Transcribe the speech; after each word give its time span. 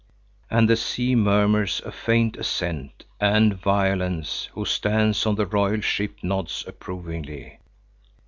And 0.49 0.67
the 0.67 0.77
sea 0.77 1.13
murmurs 1.13 1.79
a 1.85 1.91
faint 1.91 2.35
assent, 2.35 3.05
and 3.19 3.53
Violence, 3.53 4.49
who 4.53 4.65
stands 4.65 5.27
on 5.27 5.35
the 5.35 5.45
royal 5.45 5.81
ship, 5.81 6.17
nods 6.23 6.63
approvingly. 6.65 7.59